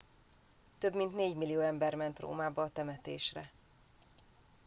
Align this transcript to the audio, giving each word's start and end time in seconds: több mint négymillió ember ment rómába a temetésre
több 0.79 0.95
mint 0.95 1.15
négymillió 1.15 1.59
ember 1.59 1.95
ment 1.95 2.19
rómába 2.19 2.61
a 2.63 2.69
temetésre 2.69 3.49